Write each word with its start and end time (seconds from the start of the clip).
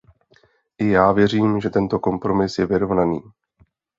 I 0.79 0.89
já 0.89 1.11
věřím, 1.11 1.61
že 1.61 1.69
tento 1.69 1.99
kompromis 1.99 2.57
je 2.57 2.65
vyrovnaný. 2.65 3.19